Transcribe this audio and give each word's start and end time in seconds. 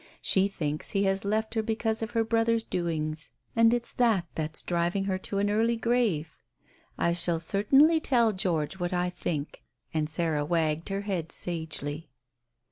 She 0.23 0.47
thinks 0.47 0.89
he 0.93 1.03
has 1.03 1.23
left 1.23 1.53
her 1.53 1.61
because 1.61 2.01
of 2.01 2.09
her 2.17 2.23
brother's 2.23 2.63
doings, 2.65 3.29
and 3.55 3.71
it's 3.71 3.93
that 3.93 4.25
that's 4.33 4.63
driving 4.63 5.03
her 5.03 5.19
to 5.19 5.37
an 5.37 5.47
early 5.47 5.75
grave. 5.77 6.33
I 6.97 7.13
shall 7.13 7.39
certainly 7.39 7.99
tell 7.99 8.33
George 8.33 8.79
what 8.79 8.93
I 8.93 9.11
think." 9.11 9.61
And 9.93 10.09
Sarah 10.09 10.43
wagged 10.43 10.89
her 10.89 11.01
head 11.01 11.31
sagely. 11.31 12.09